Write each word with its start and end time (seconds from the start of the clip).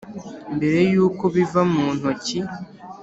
mbere 0.55 0.79
yuko 0.91 1.23
biva 1.35 1.61
mu 1.71 1.85
ntoki. 1.97 2.39